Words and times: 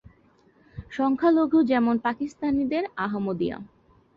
সংখ্যালঘু 0.91 1.59
যেমন 1.63 1.95
পাকিস্তানের 1.97 2.85
আহমদিয়া। 2.97 3.57